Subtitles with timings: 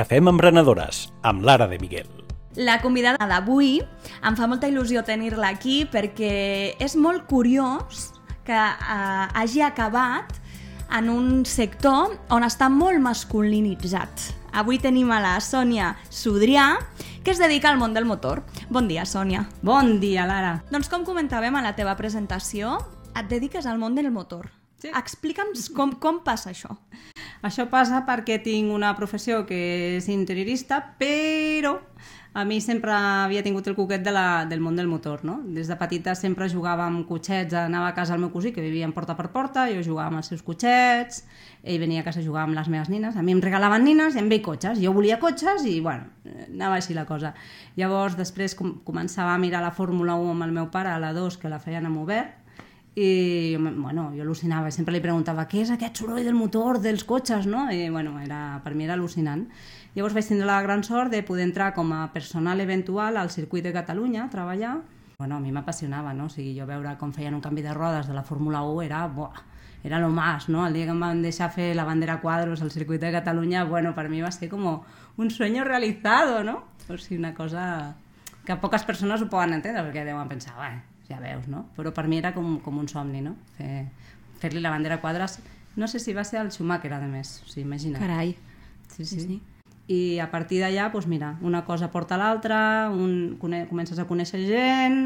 [0.00, 2.06] Cafè amb emprenedores, amb Lara de Miguel.
[2.56, 3.82] La convidada d'avui
[4.24, 6.30] em fa molta il·lusió tenir-la aquí perquè
[6.80, 8.06] és molt curiós
[8.46, 10.38] que eh, hagi acabat
[10.96, 14.30] en un sector on està molt masculinitzat.
[14.56, 16.78] Avui tenim a la Sònia Sudrià,
[17.20, 18.40] que es dedica al món del motor.
[18.70, 19.44] Bon dia, Sònia.
[19.60, 20.62] Bon dia, Lara.
[20.72, 22.78] Doncs com comentàvem a la teva presentació,
[23.12, 24.48] et dediques al món del motor.
[24.80, 24.90] Sí.
[24.96, 26.72] Explica'ns com, com passa això.
[27.44, 29.60] Això passa perquè tinc una professió que
[29.98, 31.76] és interiorista, però
[32.32, 35.40] a mi sempre havia tingut el coquet de la, del món del motor, no?
[35.42, 38.86] Des de petita sempre jugava amb cotxets, anava a casa al meu cosí, que vivia
[38.86, 41.24] en porta per porta, jo jugava amb els seus cotxets,
[41.64, 44.14] ell venia a casa a jugar amb les meves nines, a mi em regalaven nines
[44.14, 46.06] i amb ell cotxes, jo volia cotxes i, bueno,
[46.46, 47.34] anava així la cosa.
[47.76, 51.10] Llavors, després com, començava a mirar la Fórmula 1 amb el meu pare, a la
[51.16, 52.39] 2, que la feien amb obert,
[52.98, 57.46] i bueno, jo al·lucinava, sempre li preguntava què és aquest soroll del motor dels cotxes,
[57.46, 57.68] no?
[57.70, 59.46] I bueno, era, per mi era al·lucinant.
[59.94, 63.64] Llavors vaig tindre la gran sort de poder entrar com a personal eventual al circuit
[63.64, 64.80] de Catalunya a treballar.
[65.18, 66.26] Bueno, a mi m'apassionava, no?
[66.26, 69.06] O sigui, jo veure com feien un canvi de rodes de la Fórmula 1 era,
[69.06, 69.42] buah,
[69.84, 70.66] era lo más, no?
[70.66, 73.94] El dia que em van deixar fer la bandera quadros al circuit de Catalunya, bueno,
[73.94, 74.66] per mi va ser com
[75.16, 76.64] un sueño realizado, no?
[76.88, 77.96] O sigui, una cosa
[78.44, 80.72] que poques persones ho poden entendre, perquè deuen pensar, bé,
[81.10, 81.66] ja veus, no?
[81.76, 83.36] Però per mi era com, com un somni, no?
[83.58, 83.84] Fer,
[84.40, 85.38] fer-li la bandera a quadres.
[85.76, 88.00] No sé si va ser el Schumacher, a més, o sigui, imagina't.
[88.00, 88.34] Carai.
[88.90, 89.20] Sí, sí.
[89.20, 89.40] sí.
[89.90, 95.00] I a partir d'allà, doncs mira, una cosa porta l'altra, un, comences a conèixer gent,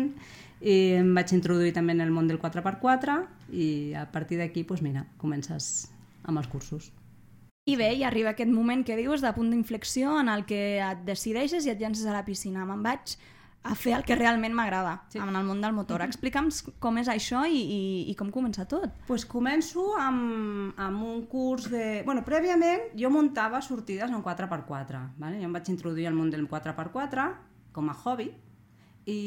[0.65, 3.17] i em vaig introduir també en el món del 4x4
[3.53, 5.89] i a partir d'aquí, doncs mira, comences
[6.25, 6.91] amb els cursos.
[7.65, 11.05] I bé, i arriba aquest moment que dius de punt d'inflexió en el que et
[11.07, 12.67] decideixes i et llences a la piscina.
[12.69, 13.17] Me'n vaig
[13.65, 15.19] a fer el que realment m'agrada sí.
[15.19, 16.05] en el món del motor.
[16.05, 17.81] Explica'ns com és això i, i,
[18.13, 18.93] i com comença tot.
[19.09, 22.03] pues començo amb, amb un curs de...
[22.05, 25.05] Bueno, prèviament jo muntava sortides en 4x4.
[25.17, 25.41] Vale?
[25.41, 27.29] Jo em vaig introduir al món del 4x4
[27.75, 28.29] com a hobby
[29.09, 29.19] i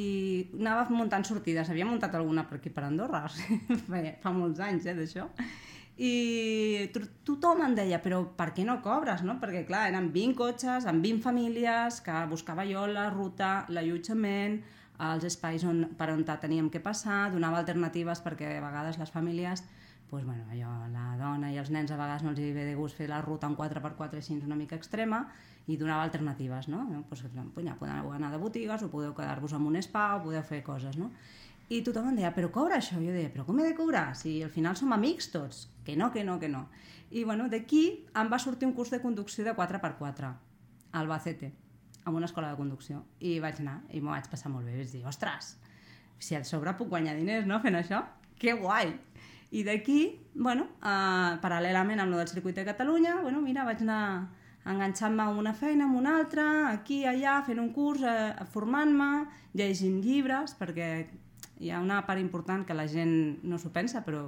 [0.59, 1.70] anava muntant sortides.
[1.74, 5.28] Havia muntat alguna per aquí per Andorra, o sigui, fa molts anys eh, d'això
[5.97, 6.90] i
[7.25, 9.40] tothom em deia, però per què no cobres, no?
[9.41, 14.59] Perquè, clar, eren 20 cotxes, amb 20 famílies, que buscava jo la ruta, l'allotjament,
[15.08, 19.63] els espais on, per on teníem que passar, donava alternatives perquè a vegades les famílies
[20.09, 22.75] pues, bueno, allò, la dona i els nens a vegades no els hi ve de
[22.75, 25.25] gust fer la ruta en 4x4 així una mica extrema
[25.68, 26.85] i donava alternatives, no?
[27.09, 30.62] Pues, ja podeu anar de botigues o podeu quedar-vos en un spa o podeu fer
[30.64, 31.12] coses, no?
[31.68, 32.96] I tothom em deia, però cobra això?
[32.96, 34.14] Jo deia, però com he de cobrar?
[34.16, 35.66] Si al final som amics tots.
[35.88, 36.66] Que no, que no, que no.
[37.16, 41.53] I bueno, d'aquí em va sortir un curs de conducció de 4x4 a Albacete,
[42.03, 43.06] amb una escola de conducció.
[43.24, 44.76] I vaig anar i m'ho vaig passar molt bé.
[44.76, 45.53] Vaig dir, ostres,
[46.20, 48.02] si a sobre puc guanyar diners, no?, fent això.
[48.38, 48.92] Que guai!
[49.56, 50.02] I d'aquí,
[50.36, 54.02] bueno, eh, paral·lelament amb el del circuit de Catalunya, bueno, mira, vaig anar
[54.68, 59.24] enganxant-me amb una feina, amb una altra, aquí, allà, fent un curs, eh, formant-me,
[59.56, 60.90] llegint llibres, perquè
[61.64, 64.28] hi ha una part important que la gent no s'ho pensa, però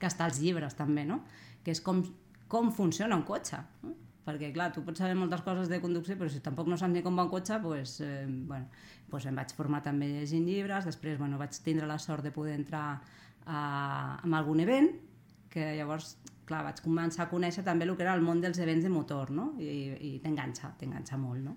[0.00, 1.20] que està als llibres també, no?
[1.64, 2.02] que és com,
[2.48, 3.60] com funciona un cotxe.
[3.84, 3.94] No?
[4.24, 7.02] Perquè, clar, tu pots saber moltes coses de conducció, però si tampoc no saps ni
[7.02, 8.68] com va un cotxe, pues, eh, bueno,
[9.10, 12.54] pues em vaig formar també llegint llibres, després bueno, vaig tindre la sort de poder
[12.58, 12.84] entrar
[13.46, 13.60] a,
[14.20, 14.92] a algun event,
[15.50, 16.14] que llavors,
[16.46, 19.32] clar, vaig començar a conèixer també el que era el món dels events de motor,
[19.34, 19.54] no?
[19.58, 21.56] I, i t'enganxa, t'enganxa molt, no?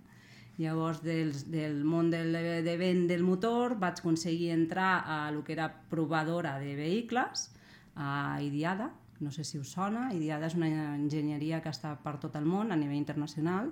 [0.58, 2.34] Llavors, dels, del món del,
[2.66, 7.50] de vent del motor vaig aconseguir entrar a el que era provadora de vehicles,
[7.96, 12.36] a Idiada, no sé si us sona, Idiada és una enginyeria que està per tot
[12.40, 13.72] el món a nivell internacional,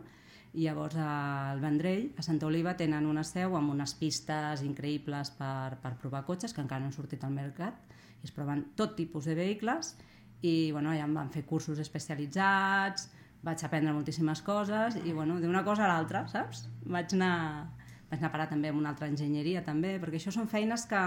[0.53, 5.77] i llavors al Vendrell, a Santa Oliva, tenen una seu amb unes pistes increïbles per,
[5.83, 7.77] per provar cotxes que encara no han sortit al mercat,
[8.21, 9.95] i es proven tot tipus de vehicles,
[10.41, 13.09] i bueno, ja em van fer cursos especialitzats,
[13.45, 16.65] vaig aprendre moltíssimes coses i bueno, d'una cosa a l'altra, saps?
[16.85, 17.69] Vaig anar,
[18.09, 21.01] vaig anar a parar també amb una altra enginyeria també, perquè això són feines que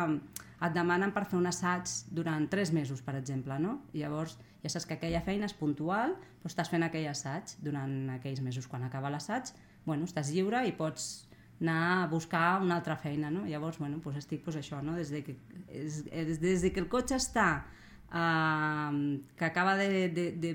[0.64, 3.78] et demanen per fer un assaig durant tres mesos, per exemple, no?
[3.92, 8.42] Llavors ja saps que aquella feina és puntual, però estàs fent aquell assaig durant aquells
[8.44, 8.68] mesos.
[8.70, 9.52] Quan acaba l'assaig,
[9.84, 11.28] bueno, estàs lliure i pots
[11.60, 13.46] anar a buscar una altra feina, no?
[13.46, 14.96] Llavors, bueno, doncs estic pues, això, no?
[14.98, 15.36] Des de que,
[15.68, 16.04] és,
[16.40, 17.48] des de que el cotxe està,
[18.10, 20.54] eh, que acaba de, de, de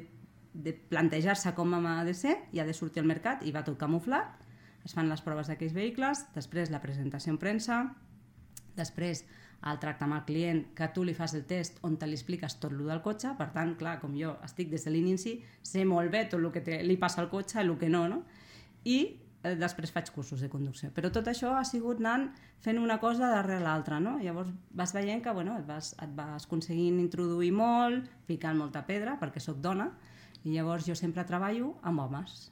[0.54, 3.78] de plantejar-se com ha de ser i ha de sortir al mercat i va tot
[3.80, 4.40] camuflat,
[4.86, 7.80] es fan les proves d'aquells vehicles, després la presentació en premsa,
[8.76, 9.26] després
[9.68, 12.56] el tracte amb el client, que tu li fas el test on te li expliques
[12.62, 16.12] tot el del cotxe, per tant, clar, com jo estic des de l'inici, sé molt
[16.12, 18.22] bé tot el que te, li passa al cotxe el que no, no?
[18.88, 19.00] I
[19.44, 20.94] eh, després faig cursos de conducció.
[20.96, 22.30] Però tot això ha sigut anant
[22.64, 24.18] fent una cosa darrere l'altra, no?
[24.24, 29.18] Llavors vas veient que bueno, et, vas, et vas aconseguint introduir molt, ficant molta pedra,
[29.20, 29.92] perquè sóc dona,
[30.46, 32.52] i llavors jo sempre treballo amb homes.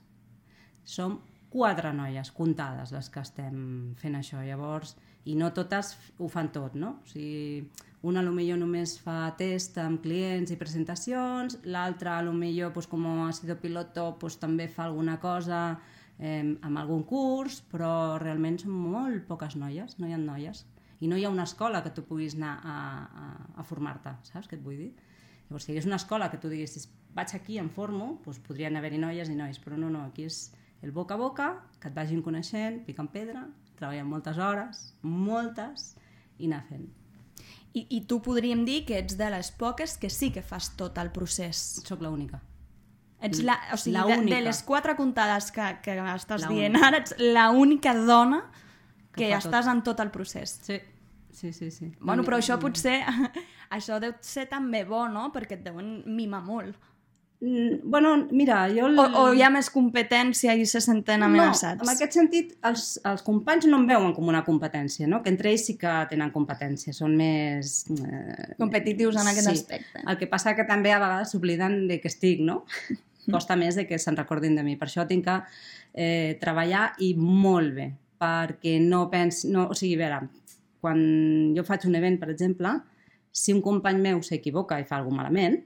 [0.88, 3.59] som quatre noies comptades les que estem
[3.99, 4.41] fent això.
[4.44, 4.95] Llavors,
[5.27, 6.97] i no totes ho fan tot, no?
[7.03, 7.67] O sigui,
[8.07, 13.57] una millor només fa test amb clients i presentacions, l'altra millor pues, com ha sido
[13.59, 15.79] piloto pues, també fa alguna cosa
[16.19, 20.65] eh, amb algun curs, però realment són molt poques noies, no hi ha noies.
[21.00, 22.77] I no hi ha una escola que tu puguis anar a,
[23.23, 23.25] a,
[23.61, 24.93] a formar-te, saps què et vull dir?
[25.47, 28.75] Llavors, si hi hagués una escola que tu diguessis vaig aquí, em formo, doncs podrien
[28.77, 30.51] haver-hi noies i nois, però no, no, aquí és
[30.83, 31.47] el boca a boca,
[31.81, 33.47] que et vagin coneixent, picant pedra,
[33.77, 35.95] treballant moltes hores, moltes,
[36.38, 36.88] i anar fent.
[37.77, 40.97] I, I tu podríem dir que ets de les poques que sí que fas tot
[40.97, 41.59] el procés.
[41.85, 42.39] Soc l'única.
[43.21, 46.75] Ets la, o sigui, La de, de les quatre comptades que, que estàs La dient
[46.75, 46.88] única.
[46.88, 48.44] ara, ets l'única dona
[49.12, 49.47] que, Que fa tot.
[49.50, 50.59] estàs en tot el procés.
[50.63, 50.77] Sí,
[51.33, 51.71] sí, sí.
[51.71, 51.91] sí.
[52.00, 53.00] Bueno, però això potser...
[53.77, 55.31] això deu ser també bo, no?
[55.33, 56.77] Perquè et deuen mimar molt.
[57.39, 58.88] Mm, Bueno, mira, jo...
[58.88, 58.98] El...
[59.00, 61.84] O, o hi ha més competència i se senten amenaçats?
[61.84, 65.22] No, en aquest sentit, els, els companys no em veuen com una competència, no?
[65.22, 67.84] que entre ells sí que tenen competència, són més...
[67.94, 69.56] Eh, Competitius en aquest sí.
[69.60, 70.01] aspecte.
[70.01, 72.63] El que passa que també a vegades s'obliden de que estic, no?
[73.36, 74.78] Costa més de que se'n recordin de mi.
[74.80, 75.38] Per això tinc que
[75.94, 79.45] eh, treballar i molt bé, perquè no pens...
[79.45, 81.00] No, o sigui, a veure, quan
[81.54, 82.74] jo faig un event, per exemple,
[83.30, 85.60] si un company meu s'equivoca i fa alguna malament,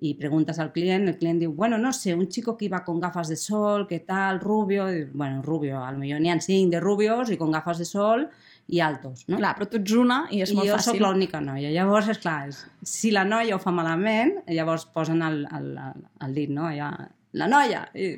[0.00, 3.00] y preguntas al cliente, el cliente diu, bueno, no sé, un chico que iba con
[3.00, 4.38] gafas de sol, ¿qué tal?
[4.38, 7.78] Rubio, y, bueno, rubio, a lo millor n'hi ha cinc de rubios i con gafas
[7.78, 8.28] de sol
[8.68, 9.40] i altos, no?
[9.40, 10.92] Clar, però tu ets una i és I molt jo fàcil.
[10.92, 11.72] sóc l'única noia.
[11.74, 16.06] Llavors, és clar, és, si la noia ho fa malament, llavors posen el, el, el,
[16.28, 16.70] el dit, no?
[16.70, 16.92] Ja,
[17.34, 17.88] la noia!
[17.98, 18.12] I,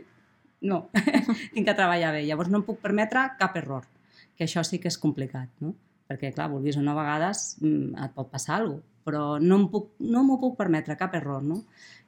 [0.68, 0.82] no,
[1.54, 2.26] tinc que treballar bé.
[2.28, 3.88] Llavors no em puc permetre cap error,
[4.36, 5.72] que això sí que és complicat, no?
[6.10, 9.56] Perquè, clar, vulguis o no, a vegades mm, et pot passar alguna cosa, però no
[9.56, 11.62] em puc, no m'ho puc permetre, cap error, no?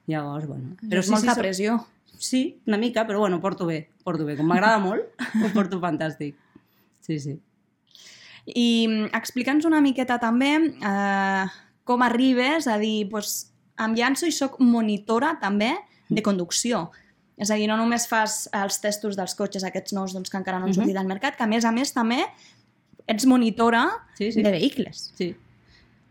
[0.07, 0.75] Llavors, bueno...
[0.83, 1.77] Però és molta soc- pressió.
[2.23, 4.35] Sí, una mica, però bueno, porto bé, porto bé.
[4.37, 5.03] Com m'agrada molt,
[5.43, 6.35] ho porto fantàstic.
[7.03, 7.37] Sí, sí.
[8.45, 11.45] I mm, explica'ns una miqueta també eh,
[11.87, 13.49] com arribes a dir, pues,
[13.81, 15.73] em llanço i sóc monitora també
[16.13, 16.89] de conducció.
[17.39, 20.59] És a dir, no només fas els testos dels cotxes aquests nous doncs, que encara
[20.59, 20.77] no han Mhm.
[20.83, 22.19] sortit al mercat, que a més a més també
[23.07, 24.43] ets monitora Sí, sí.
[24.43, 25.11] de vehicles.
[25.17, 25.33] Sí.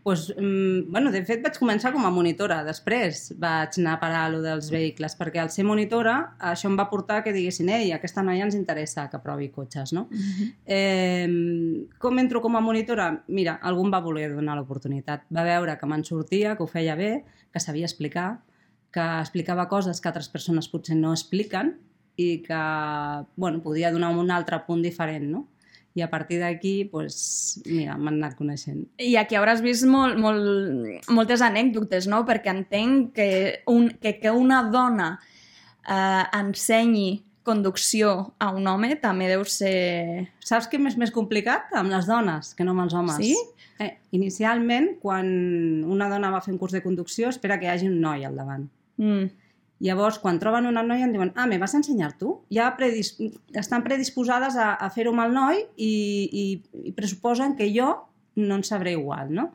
[0.03, 4.23] Pues, mm, bueno, de fet vaig començar com a monitora, després vaig anar a parar
[4.25, 7.93] a lo dels vehicles, perquè al ser monitora això em va portar que diguessin ei,
[7.95, 10.09] aquesta noia ens interessa que provi cotxes, no?
[10.65, 13.23] Eh, com entro com a monitora?
[13.29, 15.23] Mira, algú em va voler donar l'oportunitat.
[15.31, 17.23] Va veure que me'n sortia, que ho feia bé,
[17.53, 18.43] que sabia explicar,
[18.91, 21.77] que explicava coses que altres persones potser no expliquen
[22.17, 22.61] i que,
[23.35, 25.47] bueno, podia donar un altre punt diferent, no?
[25.93, 28.87] I a partir d'aquí, pues, mira, m'han anat coneixent.
[28.97, 32.23] I aquí hauràs vist molt, molt, moltes anècdotes, no?
[32.25, 33.29] Perquè entenc que,
[33.69, 35.11] un, que, que una dona
[35.85, 40.31] eh, ensenyi conducció a un home també deu ser...
[40.41, 41.69] Saps què és més complicat?
[41.77, 43.19] Amb les dones, que no amb els homes.
[43.19, 43.35] Sí?
[43.83, 45.27] Eh, inicialment, quan
[45.91, 48.39] una dona va fer un curs de conducció, espera que hi hagi un noi al
[48.39, 48.65] davant.
[48.97, 49.29] Mm.
[49.83, 52.37] Llavors, quan troben una noia, em diuen ah, me vas a ensenyar tu?
[52.53, 53.17] Ja predis
[53.59, 55.91] estan predisposades a, a fer-ho amb el noi i,
[56.31, 56.45] i,
[56.87, 57.89] i pressuposen que jo
[58.39, 59.51] no en sabré igual, no?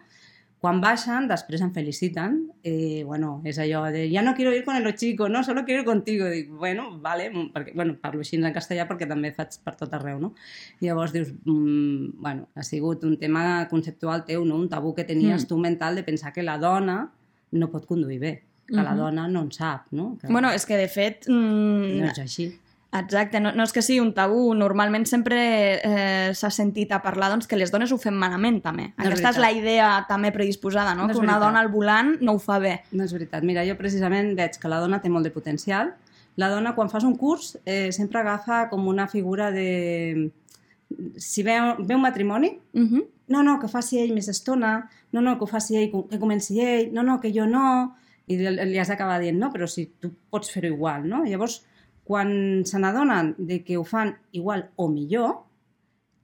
[0.58, 2.32] Quan baixen, després em feliciten,
[2.66, 5.82] eh, bueno, és allò de, ja no quiero ir con el chico, no, solo quiero
[5.82, 6.26] ir contigo.
[6.26, 10.18] Dic, bueno, vale, perquè, bueno, parlo així en castellà perquè també faig per tot arreu,
[10.18, 10.32] no?
[10.82, 14.58] Llavors dius, mm, bueno, ha sigut un tema conceptual teu, no?
[14.58, 15.46] Un tabú que tenies Mm.
[15.46, 17.12] tu mental de pensar que la dona
[17.52, 18.98] no pot conduir bé, que la Mhm.
[18.98, 20.16] dona no en sap, no?
[20.20, 21.24] Que Bueno, és que de fet...
[21.28, 22.58] Mm, no és així.
[22.90, 25.36] Exacte, no, no és que sigui un tabú, normalment sempre
[25.84, 28.94] eh, s'ha sentit a parlar doncs, que les dones ho fem malament també.
[28.96, 29.40] No és Aquesta és veritat.
[29.40, 31.02] la idea també predisposada, no?
[31.04, 31.48] No és que una veritat.
[31.48, 32.82] dona al volant no ho fa bé.
[32.92, 33.42] No és veritat.
[33.42, 35.94] Mira, jo precisament veig que la dona té molt de potencial.
[36.36, 40.30] La dona, quan fas un curs, eh, sempre agafa com una figura de...
[41.18, 43.06] Si ve, ve un matrimoni, Uh -huh.
[43.28, 46.60] no, no, que faci ell més estona, no, no, que ho faci ell, que comenci
[46.60, 47.94] ell, no, no, que jo no...
[48.28, 51.22] I li has d'acabar dient, no, però si tu pots fer-ho igual, no?
[51.24, 51.62] Llavors,
[52.08, 55.44] quan se n'adonen de que ho fan igual o millor,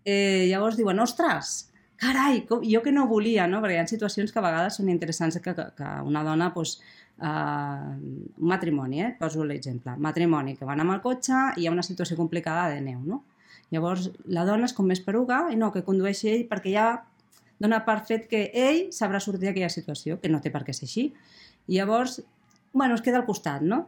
[0.04, 1.70] eh, llavors diuen, ostres,
[2.00, 3.62] carai, com, jo que no volia, no?
[3.62, 6.78] Perquè hi ha situacions que a vegades són interessants que, que, que una dona, doncs,
[7.20, 9.14] eh, un matrimoni, eh?
[9.18, 12.80] poso l'exemple, matrimoni, que van amb el cotxe i hi ha una situació complicada de
[12.84, 13.23] neu, no?
[13.73, 16.88] Llavors, la dona és com més peruga i no, que condueixi ell perquè ja
[17.61, 20.88] dona per fet que ell sabrà sortir d'aquella situació, que no té per què ser
[20.88, 21.08] així.
[21.66, 22.23] I llavors,
[22.73, 23.85] bueno, es queda al costat, no?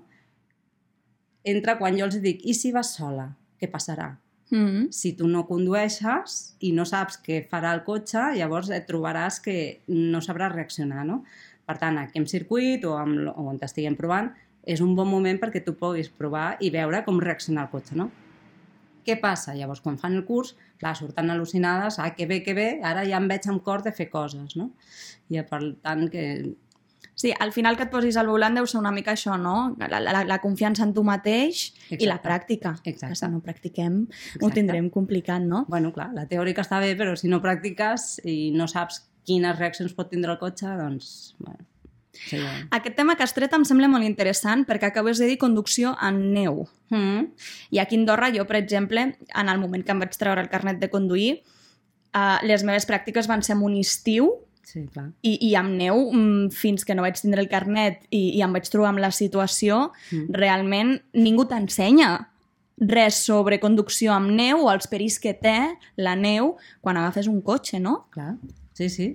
[1.46, 3.28] Entra quan jo els dic, i si vas sola,
[3.60, 4.16] què passarà?
[4.50, 4.92] Mm -hmm.
[4.92, 9.80] Si tu no condueixes i no saps què farà el cotxe, llavors et trobaràs que
[9.88, 11.24] no sabràs reaccionar, no?
[11.66, 14.30] Per tant, aquí en circuit o, amb, o on t'estiguem provant,
[14.62, 18.10] és un bon moment perquè tu puguis provar i veure com reacciona el cotxe, no?
[19.06, 19.54] Què passa?
[19.54, 23.16] Llavors, quan fan el curs, clar, surten al·lucinades, ah, que bé, que bé, ara ja
[23.16, 24.70] em veig amb cor de fer coses, no?
[25.30, 26.24] I per tant que
[27.16, 29.72] Sí, al final que et posis al volant deu ser una mica això, no?
[29.80, 31.96] La, la, la confiança en tu mateix Exacte.
[32.04, 32.74] i la pràctica.
[32.82, 33.08] Exacte.
[33.08, 34.42] Que si no practiquem Exacte.
[34.44, 35.62] ho tindrem complicat, no?
[35.72, 39.96] Bueno, clar, la teòrica està bé, però si no practiques i no saps quines reaccions
[39.96, 41.08] pot tindre el cotxe, doncs...
[41.40, 41.64] Bueno,
[42.12, 42.52] sí, ja.
[42.76, 46.20] Aquest tema que has tret em sembla molt interessant perquè acabes de dir conducció en
[46.36, 46.66] neu.
[46.92, 47.32] Mm.
[47.72, 50.52] I aquí a Andorra, jo, per exemple, en el moment que em vaig treure el
[50.52, 51.38] carnet de conduir,
[52.12, 54.34] uh, les meves pràctiques van ser en un estiu
[54.66, 55.12] Sí, clar.
[55.22, 58.52] i, i amb neu, mm, fins que no vaig tindre el carnet i, i em
[58.56, 60.32] vaig trobar amb la situació, Mm.
[60.34, 62.08] realment ningú t'ensenya
[62.78, 65.54] res sobre conducció amb neu o els perills que té
[65.96, 68.08] la neu quan agafes un cotxe, no?
[68.10, 68.34] Clar,
[68.74, 69.06] sí, sí.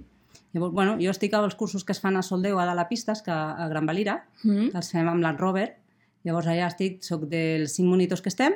[0.54, 3.22] Llavors, bueno, jo estic als cursos que es fan a Soldeu a dalt a pistes,
[3.22, 4.72] que a Gran Valira, Mm.
[4.72, 5.78] que els fem amb l'Art Rover.
[6.24, 8.54] Llavors allà estic, sóc dels cinc monitors que estem,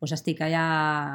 [0.00, 0.62] doncs estic allà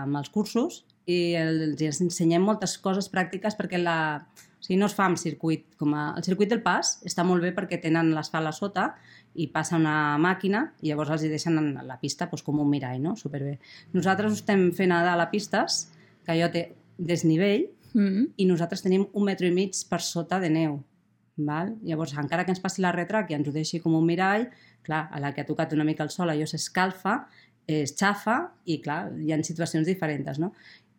[0.03, 4.25] amb els cursos i els els ensenyem moltes coses pràctiques perquè la...
[4.59, 5.67] o sigui, no es fa amb circuit.
[5.77, 6.09] Com a...
[6.17, 8.89] El circuit del pas està molt bé perquè tenen l'asfalt a sota
[9.37, 12.69] i passa una màquina i llavors els hi deixen en la pista doncs, com un
[12.69, 13.15] mirall, no?
[13.15, 13.59] Superbé.
[13.93, 15.87] Nosaltres estem fent a dalt a pistes,
[16.25, 18.33] que allò té desnivell, Mm.
[18.37, 20.83] i nosaltres tenim un metro i mig per sota de neu.
[21.37, 21.75] Val?
[21.85, 24.47] Llavors, encara que ens passi la retrac i ens ho deixi com un mirall,
[24.83, 27.27] clar, a la que ha tocat una mica el sol, allò s'escalfa,
[27.65, 30.51] es xafa i, clar, hi ha situacions diferents, no?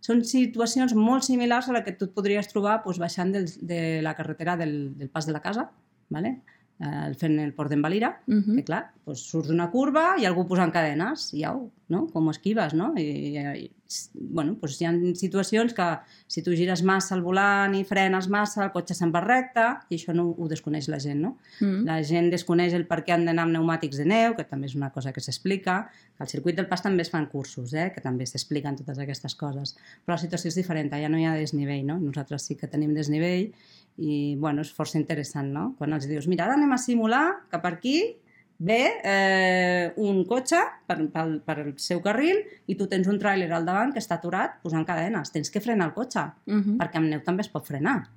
[0.05, 3.81] Són situacions molt similars a la que tu et podries trobar doncs, baixant del, de
[4.05, 5.69] la carretera del, del pas de la casa,
[6.15, 6.39] vale?
[6.81, 8.57] Eh, fent el port d'en Valira, Mhm.
[8.57, 12.07] que clar, doncs surts d'una curva i algú posant cadenes, i au, no?
[12.13, 12.93] Com esquives, no?
[12.97, 13.03] I,
[13.39, 13.71] i,
[14.15, 15.87] bueno, doncs hi ha situacions que
[16.29, 19.97] si tu gires massa el volant i frenes massa, el cotxe se'n va recte, i
[19.97, 21.39] això no ho desconeix la gent, no?
[21.61, 21.87] Mm.
[21.89, 24.77] La gent desconeix el per què han d'anar amb pneumàtics de neu, que també és
[24.77, 25.89] una cosa que s'explica.
[26.19, 27.91] Al circuit del pas també es fan cursos, eh?
[27.95, 29.75] que també s'expliquen totes aquestes coses.
[30.05, 31.99] Però la situació és diferent, ja no hi ha desnivell, no?
[31.99, 33.53] Nosaltres sí que tenim desnivell
[33.99, 35.73] i, bueno, és força interessant, no?
[35.79, 37.97] Quan els dius, mira, ara anem a simular que per aquí
[38.59, 43.51] ve eh, un cotxe per, per, per el seu carril i tu tens un tràiler
[43.55, 45.31] al davant que està aturat posant cadenes.
[45.35, 46.79] Tens que frenar el cotxe, Mhm.
[46.81, 48.09] perquè amb neu també es pot frenar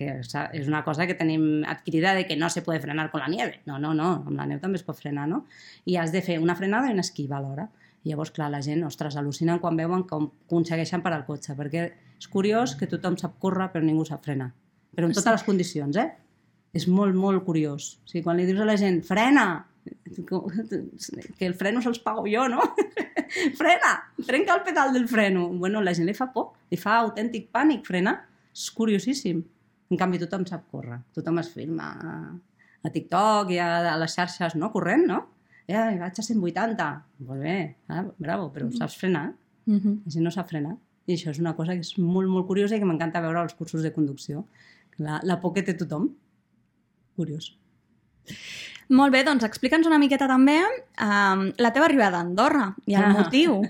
[0.00, 0.14] que
[0.56, 3.60] és una cosa que tenim adquirida de que no se puede frenar con la nieve.
[3.66, 5.44] No, no, no, amb la neu també es pot frenar, no?
[5.84, 7.68] I has de fer una frenada i una esquiva alhora.
[8.02, 11.82] I llavors, clar, la gent, ostres, al·lucinen quan veuen com aconsegueixen parar el cotxe, perquè
[12.18, 14.54] és curiós que tothom sap córrer però ningú sap frenar.
[14.96, 16.08] Però en totes les condicions, eh?
[16.76, 17.96] És molt, molt curiós.
[18.04, 19.46] O sigui, quan li dius a la gent, frena,
[21.38, 22.62] que el freno se'ls pago jo, no?
[23.60, 23.94] frena,
[24.26, 25.48] trenca el pedal del freno.
[25.50, 28.18] Bueno, la gent li fa por, li fa autèntic pànic frenar.
[28.54, 29.42] És curiosíssim.
[29.90, 31.00] En canvi, tothom sap córrer.
[31.16, 31.90] Tothom es filma
[32.80, 34.70] a TikTok i a, les xarxes, no?
[34.74, 35.20] Corrent, no?
[35.70, 36.90] Ja, vaig a 180.
[37.26, 37.56] Molt bé,
[37.90, 39.30] ah, bravo, però saps frenar?
[39.66, 40.00] Mhm.
[40.04, 40.76] La gent no sap frenar.
[41.06, 43.54] I això és una cosa que és molt, molt curiosa i que m'encanta veure als
[43.58, 44.44] cursos de conducció.
[45.00, 46.10] La, la por que té tothom.
[47.16, 47.54] Curiós.
[48.90, 53.04] Molt bé, doncs explica'ns una miqueta també um, la teva arribada a Andorra i el
[53.06, 53.12] Ah.
[53.14, 53.60] motiu.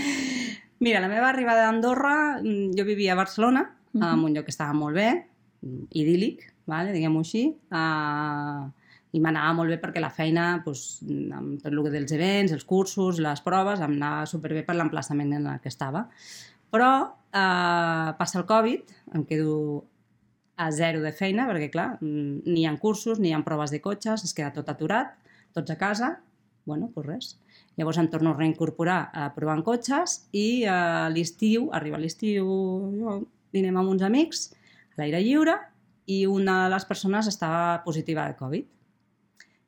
[0.82, 4.12] Mira, la meva arribada a Andorra, mm, jo vivia a Barcelona, uh -huh.
[4.14, 5.26] en un lloc que estava molt bé,
[5.62, 8.70] mm, idíl·lic, vale, diguem-ho així, uh,
[9.12, 11.02] i m'anava molt bé perquè la feina, doncs,
[11.32, 15.46] amb tot el dels events, els cursos, les proves, em anava superbé per l'emplaçament en
[15.46, 16.08] el que estava.
[16.70, 18.82] Però uh, passa el Covid,
[19.14, 19.84] em quedo
[20.56, 23.70] a zero de feina, perquè, clar, mm, ni hi ha cursos, ni hi ha proves
[23.70, 25.14] de cotxes, es queda tot aturat,
[25.52, 26.18] tots a casa,
[26.64, 27.30] bueno, doncs res.
[27.76, 32.46] Llavors em torno a reincorporar a provant cotxes i a l'estiu, arriba l'estiu,
[33.52, 34.50] dinem amb uns amics
[34.92, 35.56] a l'aire lliure
[36.06, 38.66] i una de les persones estava positiva de Covid.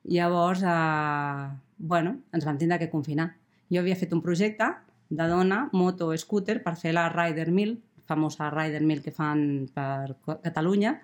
[0.04, 1.48] Llavors, eh,
[1.78, 3.34] bueno, ens vam tindre que confinar.
[3.72, 4.68] Jo havia fet un projecte
[5.08, 9.44] de dona, moto, scooter, per fer la Rider 1000, famosa Rider 1000 que fan
[9.75, 10.99] per Catalunya,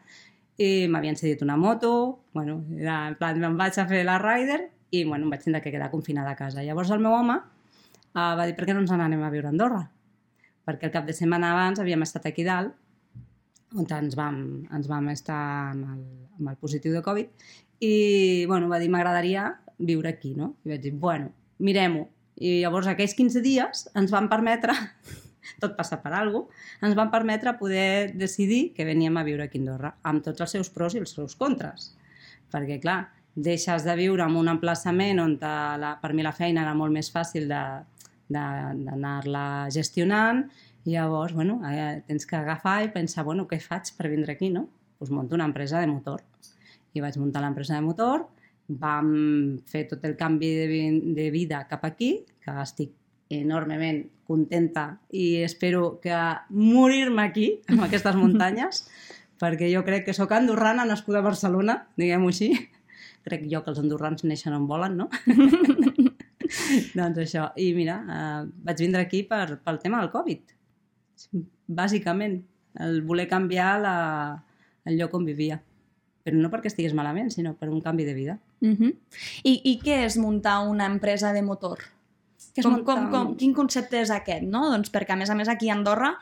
[0.60, 1.92] i m'havien cedit una moto,
[2.36, 5.62] bueno, era, en plan, me'n vaig a fer la Rider i bueno, em vaig tindre
[5.64, 6.64] que quedar confinada a casa.
[6.66, 9.54] Llavors el meu home uh, va dir per què no ens n'anem a viure a
[9.54, 9.80] Andorra?
[10.68, 12.76] Perquè el cap de setmana abans havíem estat aquí dalt,
[13.78, 14.36] on ens vam,
[14.74, 15.40] ens vam estar
[15.70, 16.04] amb el,
[16.40, 19.46] amb el positiu de Covid, i bueno, va dir m'agradaria
[19.78, 20.56] viure aquí, no?
[20.66, 21.30] I vaig dir, bueno,
[21.64, 22.08] mirem-ho.
[22.40, 24.74] I llavors aquells 15 dies ens van permetre,
[25.60, 29.58] tot passa per alguna cosa, ens van permetre poder decidir que veníem a viure aquí
[29.58, 31.94] a Andorra, amb tots els seus pros i els seus contres.
[32.50, 36.62] Perquè, clar, deixes de viure en un emplaçament on te la, per mi la feina
[36.64, 37.48] era molt més fàcil
[38.30, 40.44] d'anar-la gestionant
[40.84, 44.50] i llavors, bueno, eh, tens que agafar i pensar, bueno, què faig per vindre aquí,
[44.50, 44.66] no?
[44.98, 46.22] Doncs monto una empresa de motor.
[46.94, 48.26] I vaig muntar l'empresa de motor,
[48.80, 49.10] vam
[49.66, 50.66] fer tot el canvi de,
[51.16, 52.94] de vida cap aquí, que estic
[53.30, 56.16] enormement contenta i espero que
[56.50, 58.84] morir-me aquí, amb aquestes muntanyes,
[59.42, 62.52] perquè jo crec que sóc andorrana nascuda a Barcelona, diguem-ho així.
[63.24, 65.08] Crec jo que els andorrans neixen on volen, no?
[66.98, 67.50] doncs això.
[67.60, 70.54] I mira, eh, vaig vindre aquí per, pel tema del Covid.
[71.68, 72.38] Bàsicament,
[72.80, 73.96] el voler canviar la,
[74.88, 75.60] el lloc on vivia.
[76.24, 78.38] Però no perquè estigués malament, sinó per un canvi de vida.
[78.60, 78.94] Uh -huh.
[79.44, 81.78] I, I què és muntar una empresa de motor?
[82.54, 84.66] Què és Com, com, com, quin concepte és aquest, no?
[84.72, 86.14] Doncs perquè, a més a més, aquí a Andorra,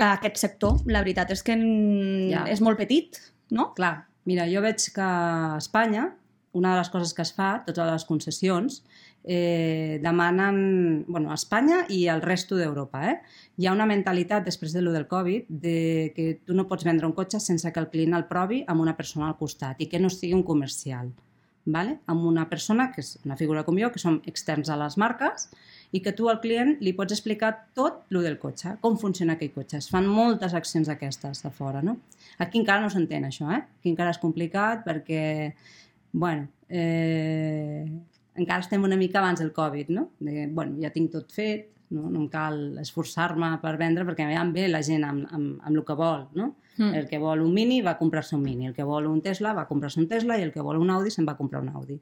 [0.00, 2.44] aquest sector, la veritat és que Ja.
[2.48, 3.18] és molt petit,
[3.50, 3.72] no?
[3.74, 6.14] Clar, mira, jo veig que a Espanya,
[6.52, 8.82] una de les coses que es fa, totes les concessions,
[9.24, 13.20] eh, demanen, bueno, a Espanya i al resto d'Europa, eh?
[13.58, 17.06] Hi ha una mentalitat, després de lo del Covid, de que tu no pots vendre
[17.06, 20.00] un cotxe sense que el client el provi amb una persona al costat i que
[20.00, 21.12] no sigui un comercial,
[21.64, 21.98] ¿vale?
[22.06, 25.48] amb una persona, que és una figura com jo, que som externs a les marques,
[25.92, 29.52] i que tu al client li pots explicar tot lo del cotxe, com funciona aquell
[29.54, 29.80] cotxe.
[29.80, 31.98] Es fan moltes accions d'aquestes de fora, no?
[32.38, 33.64] Aquí encara no s'entén això, eh?
[33.80, 35.24] Aquí encara és complicat perquè,
[36.12, 37.84] bueno, eh,
[38.38, 40.10] encara estem una mica abans del Covid, no?
[40.20, 44.44] De, bueno, ja tinc tot fet, no, no em cal esforçar-me per vendre perquè ja
[44.44, 46.52] em ve la gent amb, amb, amb el que vol, no?
[46.80, 46.94] Mm.
[46.96, 49.66] El que vol un Mini va comprar-se un Mini, el que vol un Tesla va
[49.68, 51.98] comprar-se un Tesla i el que vol un Audi se'n va comprar un Audi.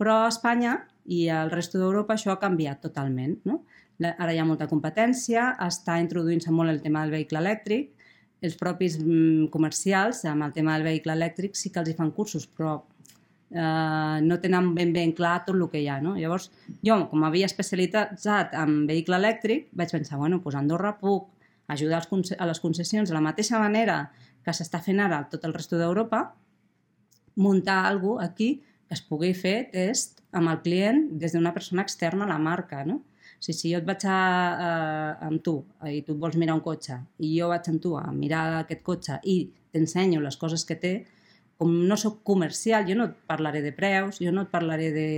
[0.00, 0.78] Però a Espanya
[1.12, 3.60] i al resto d'Europa això ha canviat totalment, no?
[4.00, 7.92] Ara hi ha molta competència, està introduint-se molt el tema del vehicle elèctric,
[8.44, 12.12] els propis mm, comercials amb el tema del vehicle elèctric sí que els hi fan
[12.16, 12.74] cursos, però
[13.50, 16.00] eh, no tenen ben ben clar tot el que hi ha.
[16.00, 16.16] No?
[16.16, 16.50] Llavors,
[16.84, 21.32] jo, com havia especialitzat en vehicle elèctric, vaig pensar, bueno, doncs a Andorra puc
[21.68, 24.10] ajudar els a les concessions de la mateixa manera
[24.44, 26.34] que s'està fent ara tot el resto d'Europa,
[27.36, 28.50] muntar alguna cosa aquí
[28.86, 32.84] que es pugui fer test amb el client des d'una persona externa a la marca,
[32.84, 33.02] no?
[33.36, 34.70] O sigui, si jo et vaig a, a,
[35.26, 35.58] amb tu
[35.90, 39.18] i tu vols mirar un cotxe i jo vaig amb tu a mirar aquest cotxe
[39.24, 39.36] i
[39.74, 40.94] t'ensenyo les coses que té,
[41.58, 45.08] com no sóc comercial, jo no et parlaré de preus, jo no et parlaré de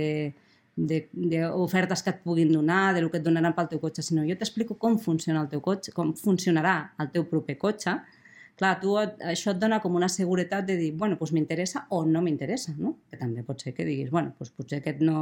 [0.79, 4.37] d'ofertes que et puguin donar, de lo que et donaran pel teu cotxe, sinó jo
[4.39, 7.97] t'explico com funciona el teu cotxe, com funcionarà el teu proper cotxe,
[8.59, 12.03] clar, tu et, això et dona com una seguretat de dir, bueno, doncs m'interessa o
[12.05, 12.97] no m'interessa, no?
[13.09, 15.21] Que també pot ser que diguis, bueno, doncs potser aquest no,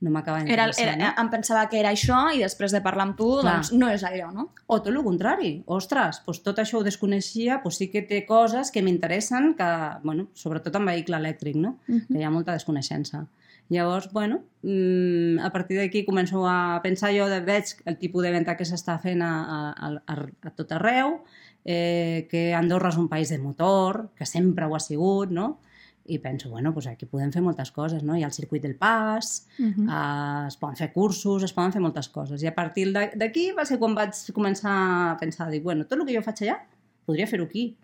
[0.00, 1.10] no m'acaba Era, d'interessar, era, no?
[1.22, 3.58] em pensava que era això i després de parlar amb tu, Clar.
[3.58, 4.48] doncs no és allò, no?
[4.66, 8.72] O tot el contrari, ostres, doncs tot això ho desconeixia, doncs sí que té coses
[8.74, 9.70] que m'interessen, que,
[10.04, 11.78] bueno, sobretot en vehicle elèctric, no?
[11.86, 12.06] Mhm.
[12.10, 13.26] que hi ha molta desconeixença.
[13.70, 18.30] Llavors, bueno, mm, a partir d'aquí començo a pensar jo, de, veig el tipus de
[18.34, 19.30] venda que s'està fent a,
[19.72, 21.22] a, a, a tot arreu,
[21.64, 25.60] eh, que Andorra és un país de motor, que sempre ho ha sigut, no?
[26.04, 28.12] I penso, bueno, doncs aquí podem fer moltes coses, no?
[28.18, 29.88] Hi ha el circuit del pas, Mhm.
[29.88, 32.42] eh, es poden fer cursos, es poden fer moltes coses.
[32.42, 34.74] I a partir d'aquí va ser quan vaig començar
[35.12, 36.58] a pensar, dic, bueno, tot el que jo faig allà,
[37.06, 37.74] podria fer-ho aquí.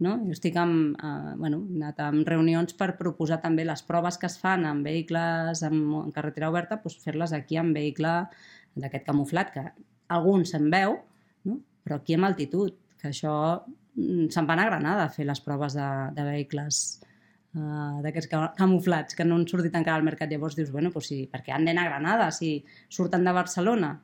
[0.00, 0.14] No?
[0.24, 4.30] Jo estic amb, eh, bueno, he anat amb reunions per proposar també les proves que
[4.30, 8.14] es fan en vehicles en, en carretera oberta, doncs fer-les aquí en vehicle
[8.80, 9.66] d'aquest camuflat, que
[10.16, 10.96] alguns se'n veu,
[11.44, 11.58] no?
[11.84, 15.76] però aquí amb altitud, que això mm, se'n van a Granada a fer les proves
[15.76, 16.80] de, de vehicles
[17.58, 20.32] uh, d'aquests ca- camuflats que no han sortit encara al mercat.
[20.32, 22.30] Llavors dius, bueno, doncs sí, perquè han d'anar a Granada?
[22.32, 22.54] Si
[22.88, 23.98] surten de Barcelona,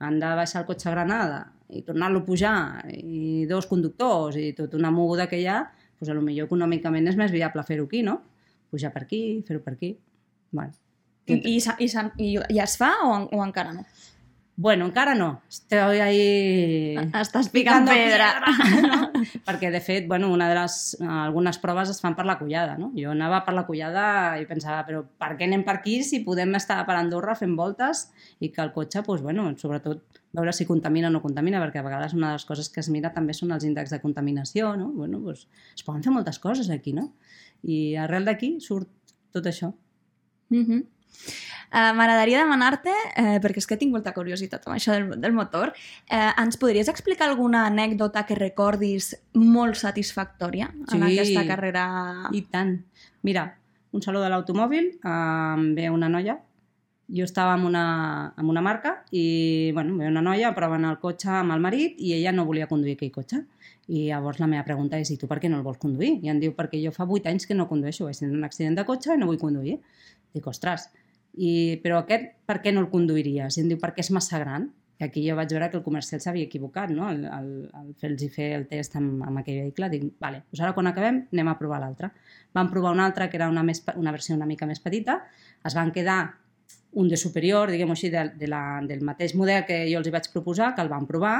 [0.00, 2.56] han de baixar el cotxe a Granada i tornar-lo a pujar,
[2.90, 5.60] i dos conductors i tota una moguda que hi ha,
[6.00, 8.16] doncs lo millor econòmicament és més viable fer-ho aquí, no?
[8.72, 9.92] Pujar per aquí, fer-ho per aquí.
[10.50, 10.74] Bueno.
[11.30, 11.90] I, i, i,
[12.26, 13.84] i ja es fa o, o encara no?
[14.62, 15.40] Bueno, encara no.
[15.48, 16.94] Estoy ahí...
[17.16, 18.26] Estàs picant pedra.
[18.84, 19.06] no?
[19.46, 22.90] Perquè, de fet, bueno, una de les, algunes proves es fan per la collada, no?
[22.92, 24.04] Jo anava per la collada
[24.36, 28.10] i pensava, però per què anem per aquí si podem estar per Andorra fent voltes
[28.44, 31.88] i que el cotxe, doncs, bueno, sobretot veure si contamina o no contamina, perquè a
[31.88, 34.92] vegades una de les coses que es mira també són els índexs de contaminació, no?
[34.92, 37.14] Bueno, doncs, es poden fer moltes coses aquí, no?
[37.64, 38.92] I arrel d'aquí surt
[39.32, 39.72] tot això.
[40.52, 40.88] Mm -hmm.
[41.70, 45.72] Uh, M'agradaria demanar-te, eh, perquè és que tinc molta curiositat amb això del, del motor,
[46.10, 51.18] eh, ens podries explicar alguna anècdota que recordis molt satisfactòria en Sí.
[51.20, 51.86] aquesta carrera?
[52.32, 52.78] I tant.
[53.22, 53.56] Mira,
[53.92, 56.38] un saló de l'automòbil, eh, em ve una noia,
[57.10, 61.28] jo estava amb una, amb una marca i, bueno, ve una noia, proven el cotxe
[61.40, 63.44] amb el marit i ella no volia conduir aquell cotxe.
[63.90, 66.20] I llavors la meva pregunta és, i tu per què no el vols conduir?
[66.22, 68.76] I em diu, perquè jo fa 8 anys que no condueixo, vaig tenir un accident
[68.78, 69.80] de cotxe i no vull conduir.
[70.34, 70.88] Dic, ostres,
[71.34, 73.56] i, però aquest per què no el conduiries?
[73.56, 74.68] I em diu, perquè és massa gran.
[75.00, 77.06] I aquí jo vaig veure que el comercial s'havia equivocat, no?
[77.08, 77.46] El, el,
[77.80, 79.88] el fer-los fer el test amb, amb aquell vehicle.
[79.92, 82.10] Dic, vale, doncs ara quan acabem anem a provar l'altre.
[82.56, 85.22] Vam provar un altre que era una, més, una versió una mica més petita,
[85.64, 86.20] es van quedar
[87.00, 90.12] un de superior, diguem-ho així, de, de la, del mateix model que jo els hi
[90.12, 91.36] vaig proposar, que el van provar,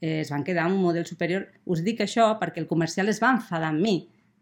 [0.00, 1.46] eh, es van quedar amb un model superior.
[1.66, 3.98] Us dic això perquè el comercial es va enfadar amb mi,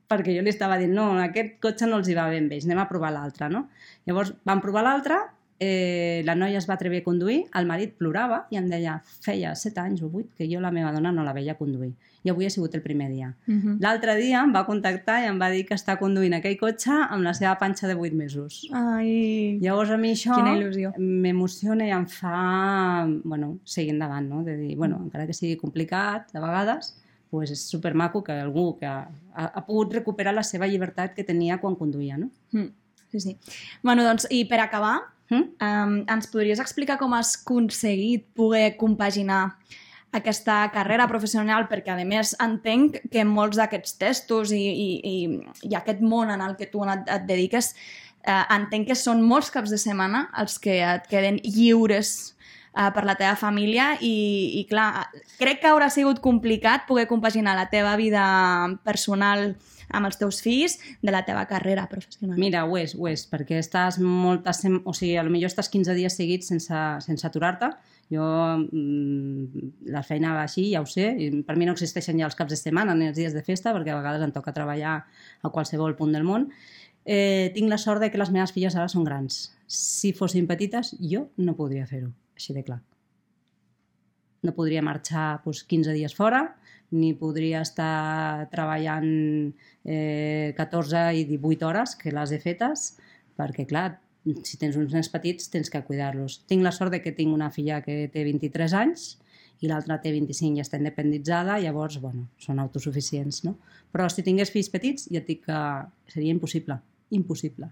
[0.08, 2.78] perquè jo li estava dient, no, aquest cotxe no els hi va ben bé, anem
[2.78, 3.68] a provar l'altre, no?
[4.06, 5.16] Llavors van provar l'altre
[5.60, 9.54] eh, la noia es va atrevir a conduir, el marit plorava i em deia, feia
[9.54, 11.92] 7 anys o 8 que jo la meva dona no la veia conduir.
[12.24, 13.34] I avui ha sigut el primer dia.
[13.46, 13.60] Uh Mhm.
[13.62, 13.76] -huh.
[13.80, 17.22] L'altre dia em va contactar i em va dir que està conduint aquell cotxe amb
[17.22, 18.66] la seva panxa de 8 mesos.
[18.72, 19.58] Ai...
[19.60, 20.34] Llavors a mi això
[20.98, 24.42] m'emociona i em fa bueno, seguir endavant, no?
[24.42, 26.96] de dir, bueno, encara que sigui complicat de vegades,
[27.34, 31.58] pues és supermaco que algú que ha, ha pogut recuperar la seva llibertat que tenia
[31.58, 32.20] quan conduïa.
[32.20, 32.30] No?
[32.54, 32.70] Mm.
[33.10, 33.34] Sí, sí.
[33.82, 35.56] Bueno, doncs, i per acabar, Mm?
[35.64, 39.56] um, ens podries explicar com has aconseguit poder compaginar
[40.14, 45.14] aquesta carrera professional perquè a més entenc que molts d'aquests testos i, i, i,
[45.70, 49.50] i aquest món en el que tu et, et dediques eh, entenc que són molts
[49.50, 52.33] caps de setmana els que et queden lliures
[52.76, 55.06] eh, per la teva família i, i clar,
[55.38, 58.24] crec que haurà sigut complicat poder compaginar la teva vida
[58.84, 59.54] personal
[59.94, 62.38] amb els teus fills de la teva carrera professional.
[62.40, 64.64] Mira, ho és, ho és, perquè estàs moltes...
[64.84, 67.70] O sigui, potser estàs 15 dies seguits sense, sense aturar-te.
[68.12, 68.24] Jo,
[68.60, 72.36] mm, la feina va així, ja ho sé, i per mi no existeixen ja els
[72.36, 74.98] caps de setmana ni els dies de festa, perquè a vegades em toca treballar
[75.42, 76.50] a qualsevol punt del món.
[77.04, 79.54] Eh, tinc la sort de que les meves filles ara són grans.
[79.68, 82.80] Si fossin petites, jo no podria fer-ho, així de clar.
[84.44, 86.44] No podria marxar doncs, 15 dies fora,
[86.94, 89.08] ni podria estar treballant
[89.84, 92.92] eh, 14 i 18 hores, que les he fetes,
[93.38, 93.88] perquè, clar,
[94.46, 96.42] si tens uns nens petits tens que cuidar-los.
[96.48, 99.14] Tinc la sort de que tinc una filla que té 23 anys
[99.64, 103.56] i l'altra té 25 i està independitzada, llavors, bueno, són autosuficients, no?
[103.92, 105.58] Però si tingués fills petits, ja et dic que
[106.12, 106.78] seria impossible,
[107.16, 107.70] impossible.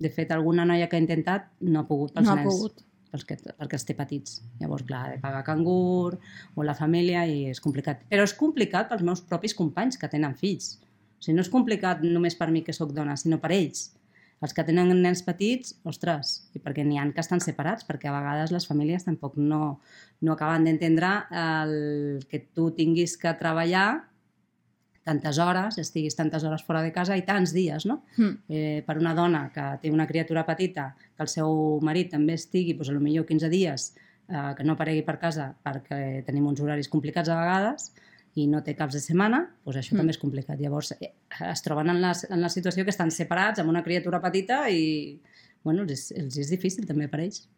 [0.00, 2.84] De fet, alguna noia que ha intentat no ha pogut pels no ha nens pogut.
[3.12, 4.40] Perquè, perquè els té petits.
[4.60, 6.16] Llavors, clar, de pagar cangur
[6.54, 8.04] o la família i és complicat.
[8.10, 10.76] Però és complicat pels meus propis companys que tenen fills.
[11.20, 13.90] O sigui, no és complicat només per mi que sóc dona, sinó per ells.
[14.40, 18.14] Els que tenen nens petits, ostres, i perquè n'hi han que estan separats, perquè a
[18.14, 19.80] vegades les famílies tampoc no,
[20.24, 21.74] no acaben d'entendre el
[22.30, 24.09] que tu tinguis que treballar
[25.10, 28.04] tantes hores, estiguis tantes hores fora de casa i tants dies, no?
[28.16, 28.36] Mm.
[28.48, 32.76] eh, per una dona que té una criatura petita, que el seu marit també estigui,
[32.78, 33.90] doncs, potser 15 dies,
[34.30, 37.90] eh, que no aparegui per casa perquè tenim uns horaris complicats a vegades
[38.38, 39.98] i no té caps de setmana, doncs això Mm.
[40.04, 40.60] també és complicat.
[40.60, 41.12] Llavors eh,
[41.50, 45.20] es troben en la, en la situació que estan separats amb una criatura petita i
[45.64, 47.48] bueno, els, és, els és difícil també per ells.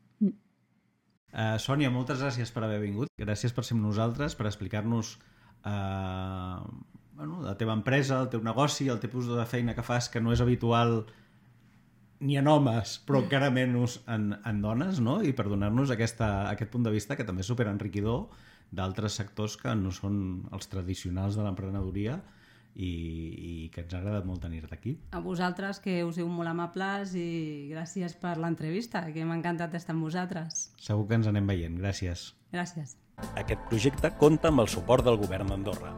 [1.32, 3.08] Uh, Sònia, moltes gràcies per haver vingut.
[3.16, 5.14] Gràcies per ser amb nosaltres, per explicar-nos
[5.64, 6.60] uh,
[7.22, 10.32] bueno, la teva empresa, el teu negoci, el tipus de feina que fas, que no
[10.34, 11.04] és habitual
[12.22, 15.20] ni en homes, però encara menys en, en dones, no?
[15.22, 18.24] i per donar-nos aquesta, aquest punt de vista que també és superenriquidor
[18.74, 20.16] d'altres sectors que no són
[20.50, 22.16] els tradicionals de l'emprenedoria
[22.74, 24.96] i, i que ens ha agradat molt tenir-te aquí.
[25.14, 29.94] A vosaltres, que us heu molt amables i gràcies per l'entrevista, que m'ha encantat estar
[29.94, 30.72] amb vosaltres.
[30.80, 31.78] Segur que ens anem veient.
[31.82, 32.32] Gràcies.
[32.50, 32.96] Gràcies.
[33.38, 35.94] Aquest projecte compta amb el suport del Govern d'Andorra.